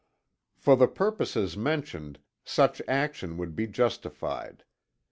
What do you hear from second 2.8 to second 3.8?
action would be